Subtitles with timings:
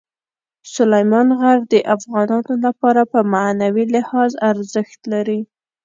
[0.75, 5.39] سلیمان غر د افغانانو لپاره په معنوي لحاظ ارزښت لري.